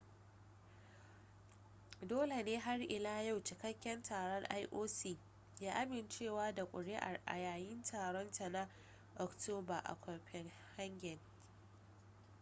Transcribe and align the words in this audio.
dole 2.09 2.37
ne 2.43 2.55
har 2.65 2.79
ila 2.95 3.13
yau 3.27 3.37
cikakken 3.47 3.99
taron 4.07 4.43
ioc 4.61 5.03
ya 5.59 5.73
amincewa 5.75 6.51
da 6.55 6.65
ƙuri'ar 6.65 7.19
a 7.25 7.37
yayin 7.37 7.83
taron 7.83 8.31
ta 8.31 8.49
na 8.49 8.67
oktoba 9.17 9.77
a 9.83 9.95
copenhagen 9.95 11.19